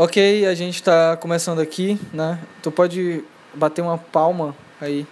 [0.00, 2.38] Ok, a gente tá começando aqui, né?
[2.62, 5.04] Tu pode bater uma palma aí,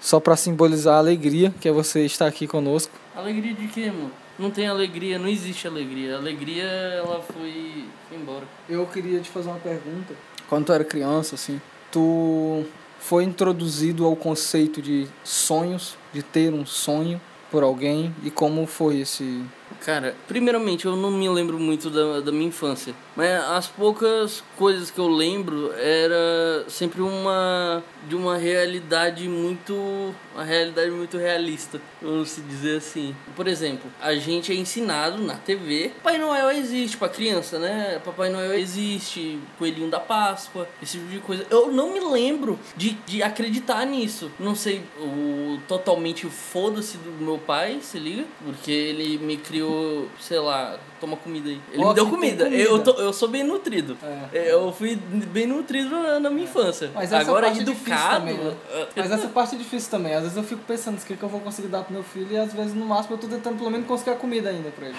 [0.00, 2.92] só pra simbolizar a alegria que é você estar aqui conosco.
[3.14, 4.10] Alegria de quê, mano?
[4.36, 6.16] Não tem alegria, não existe alegria.
[6.16, 8.44] A alegria, ela foi, foi embora.
[8.68, 10.12] Eu queria te fazer uma pergunta.
[10.48, 11.60] Quando tu era criança, assim,
[11.92, 12.64] tu
[12.98, 18.98] foi introduzido ao conceito de sonhos, de ter um sonho por alguém e como foi
[18.98, 19.44] esse
[19.84, 22.94] Cara, primeiramente, eu não me lembro muito da, da minha infância.
[23.14, 30.44] Mas as poucas coisas que eu lembro era sempre uma de uma realidade muito uma
[30.44, 33.14] realidade muito realista, vamos se dizer assim.
[33.36, 38.00] Por exemplo, a gente é ensinado na TV, Papai Noel existe para criança, né?
[38.04, 41.46] Papai Noel existe, Coelhinho da Páscoa, esse tipo de coisa.
[41.50, 44.30] Eu não me lembro de, de acreditar nisso.
[44.40, 49.73] Não sei o totalmente foda-se do meu pai, se liga, porque ele me criou,
[50.20, 51.60] sei lá, toma comida aí.
[51.72, 52.44] Ele me deu comida.
[52.44, 52.62] comida.
[52.62, 53.96] Eu, tô, eu sou bem nutrido.
[54.32, 54.52] É.
[54.52, 56.90] Eu fui bem nutrido na, minha infância.
[56.94, 58.20] Mas essa Agora, parte educado.
[58.20, 58.54] Também, né?
[58.96, 60.14] Mas essa parte é difícil também.
[60.14, 62.28] Às vezes eu fico pensando o que, que eu vou conseguir dar pro meu filho
[62.30, 64.86] e às vezes no máximo eu tô tentando pelo menos conseguir a comida ainda pra
[64.86, 64.96] ele.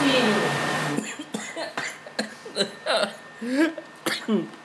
[0.00, 0.50] filho.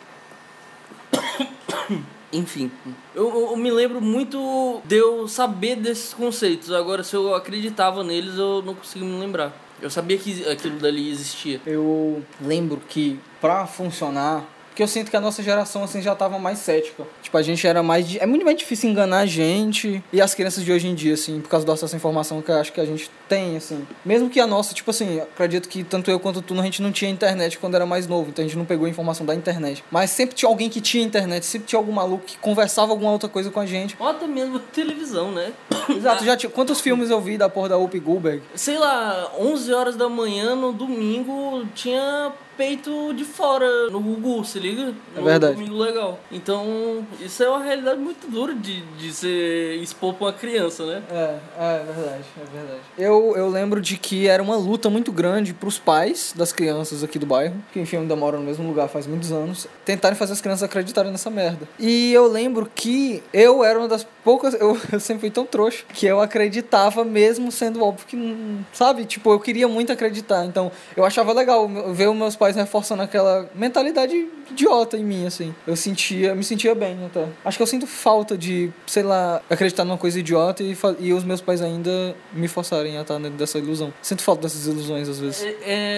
[2.36, 2.70] Enfim,
[3.14, 6.72] eu, eu, me lembro muito de eu saber desses conceitos.
[6.72, 9.54] Agora, se eu acreditava neles, eu não consigo me lembrar.
[9.82, 11.62] Eu sabia que aquilo dali existia.
[11.66, 14.44] Eu lembro que pra funcionar
[14.76, 17.08] porque eu sinto que a nossa geração assim já tava mais cética.
[17.24, 18.18] Tipo, a gente era mais.
[18.18, 21.40] É muito mais difícil enganar a gente e as crianças de hoje em dia, assim,
[21.40, 23.88] por causa dessa informação que eu acho que a gente tem, assim.
[24.04, 26.92] Mesmo que a nossa, tipo assim, acredito que tanto eu quanto tu, a gente não
[26.92, 29.82] tinha internet quando era mais novo, então a gente não pegou a informação da internet.
[29.90, 33.30] Mas sempre tinha alguém que tinha internet, sempre tinha algum maluco que conversava alguma outra
[33.30, 33.96] coisa com a gente.
[33.98, 35.54] Ou até mesmo televisão, né?
[35.88, 36.50] Exato, já tinha.
[36.50, 38.44] Quantos filmes eu vi da porra da Whoopi Goldberg?
[38.56, 44.60] Sei lá, 11 horas da manhã no domingo tinha peito de fora no Google, se
[44.60, 44.94] liga?
[45.16, 45.56] No é verdade.
[45.56, 46.20] Domingo legal.
[46.32, 51.04] Então, isso é uma realidade muito dura de, de ser expor pra uma criança, né?
[51.10, 52.80] É, é verdade, é verdade.
[52.98, 57.18] Eu, eu lembro de que era uma luta muito grande pros pais das crianças aqui
[57.18, 60.42] do bairro, que enfim ainda moram no mesmo lugar faz muitos anos, tentarem fazer as
[60.42, 61.68] crianças acreditarem nessa merda.
[61.80, 65.84] E eu lembro que eu era uma das poucas, eu, eu sempre fui tão trouxa,
[65.94, 69.06] que eu acreditava mesmo sendo óbvio que não, sabe?
[69.06, 70.46] Tipo, eu queria muito acreditar.
[70.46, 75.26] Então, eu achava legal ver os meus pais pais reforçando aquela mentalidade idiota em mim,
[75.26, 75.54] assim.
[75.66, 77.28] Eu sentia, me sentia bem até.
[77.44, 81.24] Acho que eu sinto falta de, sei lá, acreditar numa coisa idiota e, e os
[81.24, 83.92] meus pais ainda me forçarem a estar dentro dessa ilusão.
[84.00, 85.44] Sinto falta dessas ilusões às vezes.
[85.44, 85.56] É,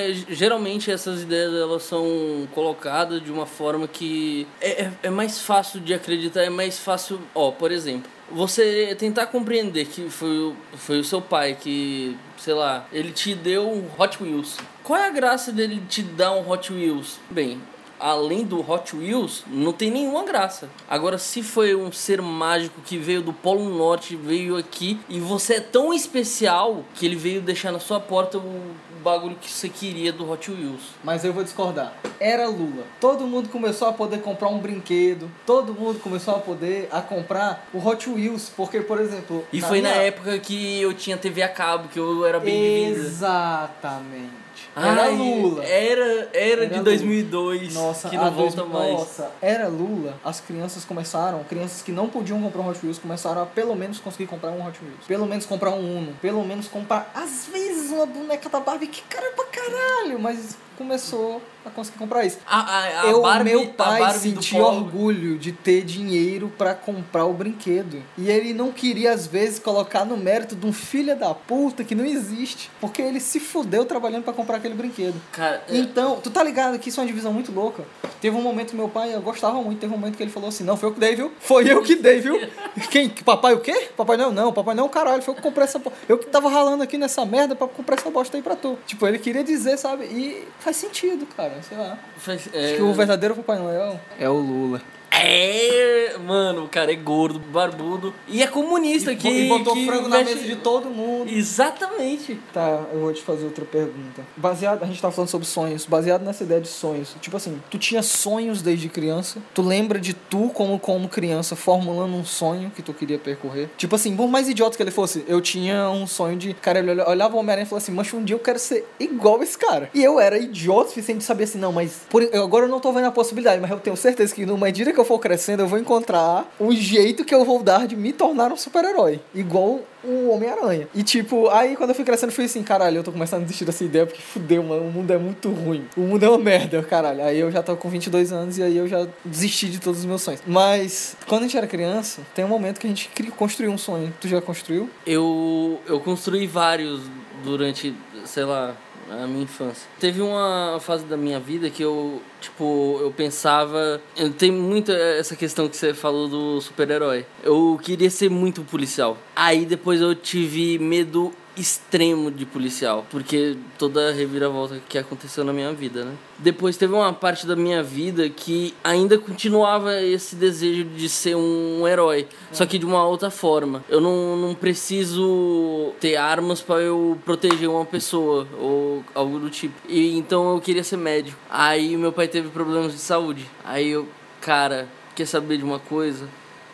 [0.09, 5.41] é, geralmente essas ideias elas são colocadas de uma forma que é, é, é mais
[5.41, 7.19] fácil de acreditar, é mais fácil.
[7.35, 12.87] Ó, por exemplo, você tentar compreender que foi, foi o seu pai que, sei lá,
[12.93, 16.71] ele te deu um Hot Wheels qual é a graça dele te dar um Hot
[16.71, 17.19] Wheels?
[17.29, 17.61] Bem,
[17.99, 20.69] além do Hot Wheels, não tem nenhuma graça.
[20.89, 25.55] Agora, se foi um ser mágico que veio do Polo Norte, veio aqui, e você
[25.55, 28.71] é tão especial que ele veio deixar na sua porta o
[29.07, 30.81] bagulho que você queria do Hot Wheels.
[31.03, 31.94] Mas eu vou discordar.
[32.19, 32.84] Era Lula.
[33.00, 37.68] Todo mundo começou a poder comprar um brinquedo, todo mundo começou a poder a comprar
[37.73, 39.45] o Hot Wheels, porque, por exemplo...
[39.51, 39.95] E na foi minha...
[39.95, 44.47] na época que eu tinha TV a cabo, que eu era bem Exatamente.
[44.75, 45.63] Era Ai, Lula.
[45.63, 47.74] Era, era, era de 2002.
[47.74, 48.94] Nossa, que não volta dois, mais.
[48.94, 50.16] Nossa, era Lula.
[50.24, 54.00] As crianças começaram, crianças que não podiam comprar um Hot Wheels, começaram a pelo menos
[54.00, 55.06] conseguir comprar um Hot Wheels.
[55.07, 56.13] Pelo menos comprar um Uno.
[56.22, 60.19] Pelo menos comprar, às vezes, uma boneca da Barbie que cara pra caralho.
[60.19, 62.38] Mas começou a conseguir comprar isso.
[62.45, 67.33] A, a, a eu, Barbie, meu pai sentia orgulho de ter dinheiro para comprar o
[67.33, 68.01] brinquedo.
[68.17, 71.93] E ele não queria, às vezes, colocar no mérito de um filho da puta que
[71.93, 72.71] não existe.
[72.79, 75.15] Porque ele se fudeu trabalhando para comprar aquele brinquedo.
[75.31, 77.83] Cara, é então, tu tá ligado que isso é uma divisão muito louca?
[78.21, 80.63] Teve um momento meu pai, eu gostava muito, teve um momento que ele falou assim:
[80.63, 81.31] Não, foi eu que dei, viu?
[81.39, 82.39] Foi eu que dei, viu?
[82.89, 83.09] Quem?
[83.09, 83.89] Papai o quê?
[83.95, 85.81] Papai não, não, papai não, caralho, foi eu que comprei essa.
[86.07, 88.77] Eu que tava ralando aqui nessa merda pra comprar essa bosta aí pra tu.
[88.85, 90.05] Tipo, ele queria dizer, sabe?
[90.05, 91.97] E faz sentido, cara, sei lá.
[92.17, 92.66] Faz, é...
[92.66, 94.81] Acho que o verdadeiro Papai Noel é o Lula.
[95.19, 99.85] É, mano, o cara é gordo, barbudo e é comunista e, que e botou que
[99.85, 101.31] frango na mesa de todo mundo.
[101.31, 102.39] Exatamente.
[102.53, 104.21] Tá, eu vou te fazer outra pergunta.
[104.35, 107.15] Baseado, a gente tá falando sobre sonhos, baseado nessa ideia de sonhos.
[107.21, 109.41] Tipo assim, tu tinha sonhos desde criança?
[109.53, 113.69] Tu lembra de tu como como criança formulando um sonho que tu queria percorrer?
[113.77, 117.01] Tipo assim, por mais idiota que ele fosse, eu tinha um sonho de, cara, ele
[117.01, 119.89] olhava o Homem-Aranha e falava assim: "Mancha, um dia eu quero ser igual esse cara".
[119.93, 122.69] E eu era idiota o suficiente de saber assim, não, mas por, eu, agora eu
[122.69, 125.19] não tô vendo a possibilidade, mas eu tenho certeza que numa medida que eu for
[125.19, 129.19] crescendo, eu vou encontrar um jeito que eu vou dar de me tornar um super-herói.
[129.33, 130.88] Igual o Homem-Aranha.
[130.94, 133.65] E tipo, aí quando eu fui crescendo, fui assim, caralho, eu tô começando a desistir
[133.65, 135.86] dessa ideia porque fudeu, mano, o mundo é muito ruim.
[135.98, 137.24] O mundo é uma merda, caralho.
[137.24, 140.06] Aí eu já tô com 22 anos e aí eu já desisti de todos os
[140.06, 140.42] meus sonhos.
[140.45, 144.13] Mas quando a gente era criança, tem um momento que a gente construiu um sonho.
[144.21, 144.89] Tu já construiu?
[145.06, 147.01] Eu, eu construí vários
[147.44, 147.95] durante,
[148.25, 148.75] sei lá,
[149.09, 149.88] a minha infância.
[150.00, 154.01] Teve uma fase da minha vida que eu, tipo, eu pensava.
[154.38, 157.25] Tem muito essa questão que você falou do super-herói.
[157.44, 159.18] Eu queria ser muito policial.
[159.36, 165.51] Aí depois eu tive medo extremo de policial, porque toda a reviravolta que aconteceu na
[165.51, 166.13] minha vida, né?
[166.38, 171.88] Depois teve uma parte da minha vida que ainda continuava esse desejo de ser um
[171.88, 173.83] herói, só que de uma outra forma.
[173.89, 179.74] Eu não, não preciso ter armas para eu proteger uma pessoa ou algo do tipo.
[179.89, 181.38] E então eu queria ser médico.
[181.50, 183.45] Aí meu pai teve problemas de saúde.
[183.65, 184.07] Aí eu,
[184.39, 186.30] cara, quer saber de uma coisa?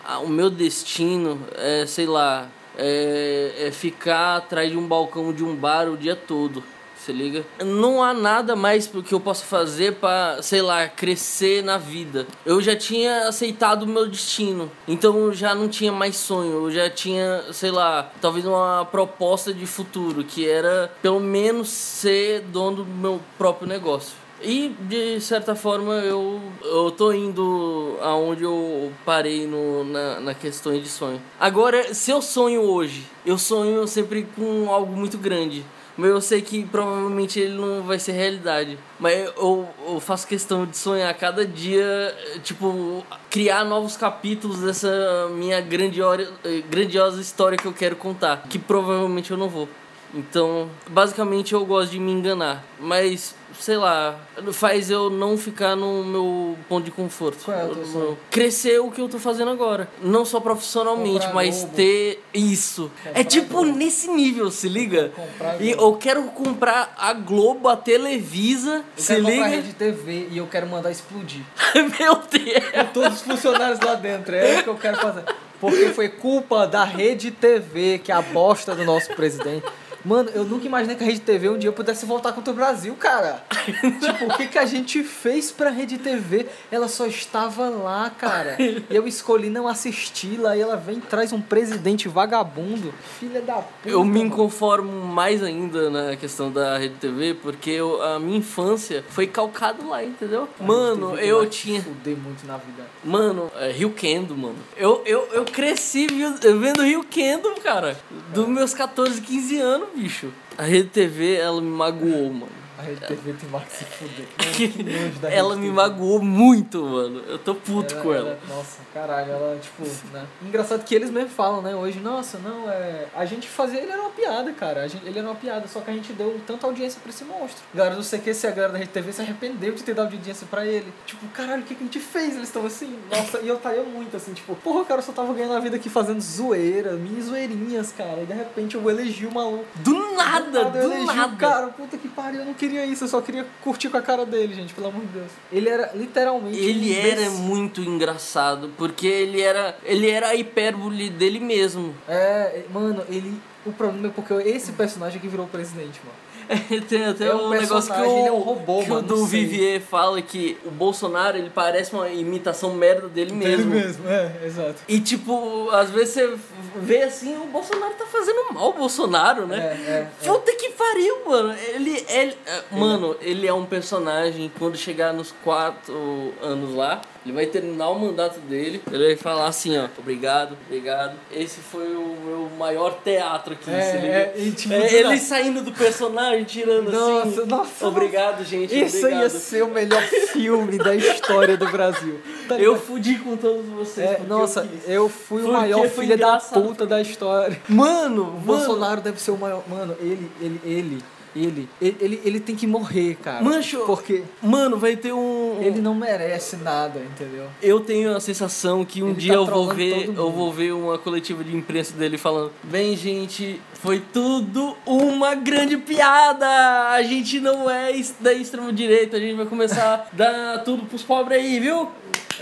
[0.06, 5.44] Ah, o meu destino é, sei lá, é, é ficar atrás de um balcão de
[5.44, 6.64] um bar o dia todo.
[7.04, 7.46] Se liga?
[7.60, 12.26] Não há nada mais que eu possa fazer para, sei lá, crescer na vida.
[12.46, 14.72] Eu já tinha aceitado o meu destino.
[14.88, 16.54] Então eu já não tinha mais sonho.
[16.54, 22.40] Eu já tinha, sei lá, talvez uma proposta de futuro, que era pelo menos ser
[22.40, 24.23] dono do meu próprio negócio.
[24.44, 30.78] E de certa forma eu, eu tô indo aonde eu parei no, na, na questão
[30.78, 31.22] de sonho.
[31.40, 35.66] Agora, se eu sonho hoje, eu sonho sempre com algo muito grande.
[35.96, 38.78] Mas eu sei que provavelmente ele não vai ser realidade.
[39.00, 45.62] Mas eu, eu faço questão de sonhar cada dia, tipo, criar novos capítulos dessa minha
[45.62, 46.34] grandiosa,
[46.70, 48.44] grandiosa história que eu quero contar.
[48.50, 49.70] Que provavelmente eu não vou.
[50.14, 52.64] Então, basicamente eu gosto de me enganar.
[52.80, 54.20] Mas sei lá,
[54.52, 57.44] faz eu não ficar no meu ponto de conforto.
[57.46, 58.18] Qual é o teu sonho?
[58.30, 59.88] Crescer o que eu tô fazendo agora.
[60.02, 61.76] Não só profissionalmente, Comprar mas Globo.
[61.76, 62.92] ter isso.
[63.04, 63.78] Comprar é tipo Globo.
[63.78, 65.12] nesse nível, se liga?
[65.16, 69.46] Comprar E eu quero comprar a Globo, a Televisa, Eu se liga?
[69.46, 71.42] rede TV e eu quero mandar explodir.
[72.00, 72.72] Meu Deus!
[72.72, 74.36] Com todos os funcionários lá dentro.
[74.36, 75.24] É o que eu quero fazer.
[75.60, 79.64] Porque foi culpa da Rede TV, que é a bosta do nosso presidente.
[80.06, 82.94] Mano, eu nunca imaginei que a Rede TV um dia pudesse voltar contra o Brasil,
[82.96, 83.44] cara.
[84.02, 86.48] tipo, o que, que a gente fez pra Rede TV?
[86.72, 88.58] Ela só estava lá, cara.
[88.90, 92.94] Eu escolhi não assisti-la e ela vem e traz um presidente vagabundo.
[93.20, 93.68] Filha da puta.
[93.86, 94.26] Eu me mano.
[94.26, 99.84] inconformo mais ainda na questão da Rede TV, porque eu- a minha infância foi calcada
[99.86, 100.48] lá, entendeu?
[100.60, 101.82] Mano, eu tinha.
[101.82, 102.84] Fuder muito na vida.
[103.04, 104.58] Mano, é, Rio Kendo, mano.
[104.76, 107.98] Eu, eu, eu cresci vendo Rio Kendo, cara.
[108.34, 110.32] Dos meus 14, 15 anos, bicho.
[110.58, 112.63] A Rede TV, ela me magoou, mano.
[112.84, 114.28] A Rede TV tem mais que se fuder.
[115.22, 117.24] Mano, Ela me magoou muito, mano.
[117.28, 118.38] Eu tô puto com ela.
[118.48, 120.26] Nossa, caralho, ela, tipo, né?
[120.42, 121.74] Engraçado que eles mesmo falam, né?
[121.76, 123.08] Hoje, nossa, não, é.
[123.16, 123.80] A gente fazia.
[123.80, 124.88] Ele era uma piada, cara.
[124.88, 127.64] Gente, ele era uma piada, só que a gente deu tanta audiência pra esse monstro.
[127.74, 130.66] Galera do CQC, a galera da Rede TV se arrependeu de ter dado audiência pra
[130.66, 130.92] ele.
[131.06, 132.36] Tipo, caralho, o que, que a gente fez?
[132.36, 135.34] Eles estão assim, nossa, e eu estaria muito assim, tipo, porra, cara, eu só tava
[135.34, 138.22] ganhando a vida aqui fazendo zoeira, mini zoeirinhas, cara.
[138.24, 139.66] E de repente eu elegi o maluco.
[139.76, 141.34] Do nada, do nada.
[141.34, 144.02] o cara, puta que pariu, eu não queria isso, eu só queria curtir com a
[144.02, 145.32] cara dele, gente, pelo amor de Deus.
[145.52, 146.58] Ele era literalmente.
[146.60, 147.40] um Ele era imbecil.
[147.40, 151.96] muito engraçado, porque ele era, ele era a hipérbole dele mesmo.
[152.08, 153.40] É, mano, ele.
[153.66, 156.18] O problema é porque esse personagem que virou presidente, mano.
[156.90, 159.26] Tem até É um um negócio que o, ele é um robô, que mano, o.
[159.26, 163.72] Vivier fala que o Bolsonaro ele parece uma imitação merda dele mesmo.
[163.72, 164.76] mesmo, é, exato.
[164.86, 166.38] E tipo, às vezes você
[166.76, 169.58] vê assim, o Bolsonaro tá fazendo mal o Bolsonaro, É, né?
[169.88, 169.92] é.
[169.92, 170.28] é.
[170.28, 171.56] Puta que pariu, mano.
[171.74, 174.52] Ele, ele, é, mano, ele é um personagem.
[174.58, 178.82] Quando chegar nos quatro anos lá, ele vai terminar o mandato dele.
[178.92, 181.16] Ele vai falar assim, ó, obrigado, obrigado.
[181.32, 185.18] Esse foi o meu maior teatro aqui, É, é, tipo, É, ele nada.
[185.18, 187.46] saindo do personagem, tirando Nossa, assim.
[187.48, 188.74] nossa, Obrigado, gente.
[188.78, 189.22] Isso obrigado.
[189.22, 192.20] ia ser o melhor filme da história do Brasil.
[192.48, 194.10] Tá Eu fudi com todos vocês.
[194.10, 196.63] É, nossa, eu eu fui o maior filho da engraçado.
[196.68, 197.60] Puta da história.
[197.68, 198.40] Mano, O mano.
[198.42, 199.64] Bolsonaro deve ser o maior.
[199.70, 201.04] Mano, ele, ele, ele,
[201.36, 203.44] ele, ele, ele, tem que morrer, cara.
[203.44, 203.80] Mancho.
[203.86, 205.58] Porque Mano, vai ter um.
[205.62, 207.48] ele não merece nada, entendeu?
[207.62, 210.74] Eu tenho a sensação que um Ele dia tá eu vou ver, eu vou ver
[210.74, 216.46] uma coletiva de imprensa dele falando: "Bem, gente, foi tudo uma grande piada.
[216.92, 221.02] A gente não é da extrema direita, a gente vai começar a dar tudo pros
[221.02, 221.90] pobres aí, viu?"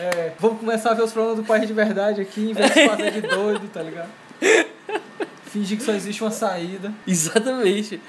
[0.01, 2.87] É, vamos começar a ver os problemas do país de verdade aqui, em vez de
[2.87, 4.09] fazer de doido, tá ligado?
[5.45, 6.91] Fingir que só existe uma saída.
[7.05, 8.01] Exatamente.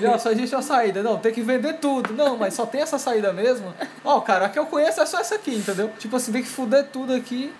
[0.00, 1.02] Já só existe uma saída.
[1.02, 2.12] Não, tem que vender tudo.
[2.12, 3.74] Não, mas só tem essa saída mesmo.
[4.04, 5.90] Ó, cara, a que eu conheço é só essa aqui, entendeu?
[5.98, 7.52] Tipo assim, tem que fuder tudo aqui.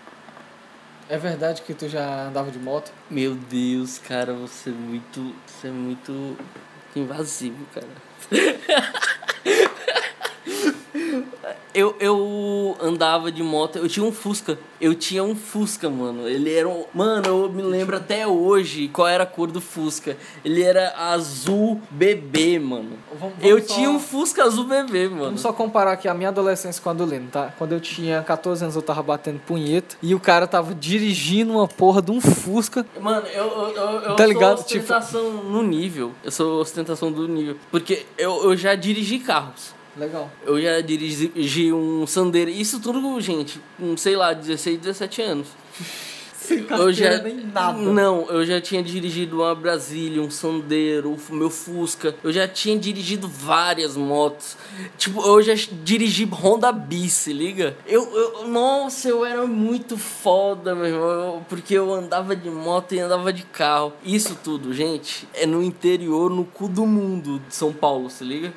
[1.09, 2.93] É verdade que tu já andava de moto?
[3.11, 5.35] Meu Deus, cara, você é muito.
[5.47, 6.37] Você é muito
[6.95, 7.89] invasivo, cara.
[11.77, 14.59] Eu, eu andava de moto, eu tinha um Fusca.
[14.81, 16.27] Eu tinha um Fusca, mano.
[16.27, 16.85] Ele era um.
[16.95, 20.17] Mano, eu me lembro até hoje qual era a cor do Fusca.
[20.43, 22.93] Ele era azul bebê, mano.
[23.21, 25.25] Vamos- vamos eu só- tinha um Fusca azul bebê, mano.
[25.27, 27.53] Vamos só comparar aqui a minha adolescência com a do tá?
[27.59, 31.69] Quando eu tinha 14 anos eu tava batendo punheta e o cara tava dirigindo uma
[31.69, 32.87] porra de um Fusca.
[32.99, 34.57] Mano, eu, eu, eu, eu Tá sou ligado?
[34.65, 36.13] Tipo- ostentação no nível.
[36.25, 37.59] Eu sou ostentação do nível.
[37.71, 39.76] Porque eu, eu já dirigi carros.
[39.97, 40.31] Legal.
[40.45, 42.51] Eu já dirigi um Sandero.
[42.51, 45.49] Isso tudo, gente, com, sei lá, 16, 17 anos.
[46.47, 47.77] Sem Eu já, nem nada.
[47.77, 52.15] Não, eu já tinha dirigido uma Brasília, um Sandero, o meu Fusca.
[52.23, 54.57] Eu já tinha dirigido várias motos.
[54.97, 57.77] Tipo, eu já dirigi Honda Bis, se liga?
[57.85, 61.47] Eu, eu, nossa, eu era muito foda, meu irmão.
[61.49, 63.93] Porque eu andava de moto e andava de carro.
[64.05, 68.53] Isso tudo, gente, é no interior, no cu do mundo de São Paulo, se liga?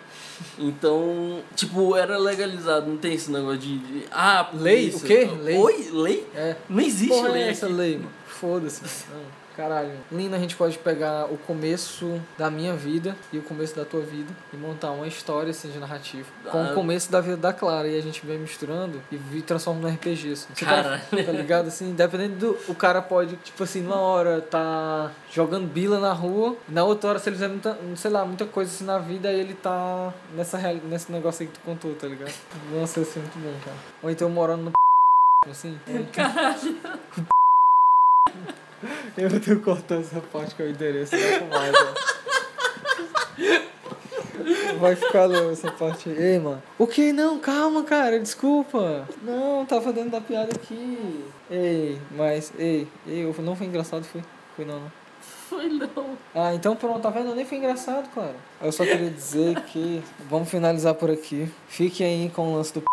[0.58, 3.78] Então, tipo, era legalizado, não tem esse negócio de.
[3.80, 4.90] de- ah, Lei?
[4.92, 5.06] polícia.
[5.06, 5.30] O quê?
[5.44, 5.58] Lei?
[5.58, 5.90] Oi?
[5.94, 6.28] Lei?
[6.36, 6.56] É.
[6.70, 7.76] Não existe Porra, lei é essa aqui.
[7.76, 8.12] lei, mano.
[8.28, 8.82] Foda-se.
[9.60, 9.92] Caralho.
[10.10, 14.00] Lina, a gente pode pegar o começo da minha vida e o começo da tua
[14.00, 16.30] vida e montar uma história assim de narrativa.
[16.50, 16.72] Com Ah.
[16.72, 17.86] o começo da vida da Clara.
[17.90, 20.48] E a gente vem misturando e transforma no RPG, assim.
[20.56, 21.02] Você Caralho.
[21.12, 21.68] Tá, tá ligado?
[21.68, 22.72] Assim, dependendo do.
[22.72, 27.20] O cara pode, tipo assim, numa hora tá jogando bila na rua, na outra hora,
[27.20, 30.58] se ele fizer muita, sei lá, muita coisa assim na vida, aí ele tá nessa,
[30.86, 32.34] nesse negócio aí que tu contou, tá ligado?
[32.72, 33.78] Nossa, é muito bom, cara.
[34.02, 34.72] Ou então morando no
[35.52, 35.78] assim.
[39.20, 41.76] Eu que cortar essa parte que é o endereço, com mais.
[44.80, 46.18] Vai ficar louco essa parte aí.
[46.18, 46.64] Ei, mano.
[46.78, 47.12] O que?
[47.12, 49.06] Não, calma, cara, desculpa.
[49.22, 51.26] Não, tava dando da piada aqui.
[51.52, 54.22] Ei, mas, ei, ei, não foi engraçado, foi?
[54.56, 54.92] Foi não, não.
[55.50, 56.18] Foi não.
[56.34, 57.36] Ah, então pronto, tá vendo?
[57.36, 58.36] Nem foi engraçado, cara.
[58.62, 61.52] Eu só queria dizer que vamos finalizar por aqui.
[61.68, 62.86] Fique aí com o lance do p...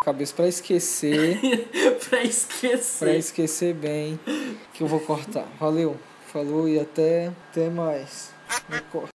[0.00, 1.68] cabeça pra esquecer.
[2.08, 2.98] pra esquecer.
[2.98, 4.18] Pra esquecer bem
[4.72, 5.46] que eu vou cortar.
[5.58, 5.96] Valeu,
[6.32, 8.32] falou e até, até mais.
[8.68, 9.06] Me corta.